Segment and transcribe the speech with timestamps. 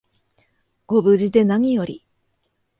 [0.87, 2.03] ご無事でなにより